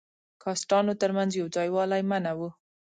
[0.43, 2.49] کاسټانو تر منځ یو ځای والی منع وو.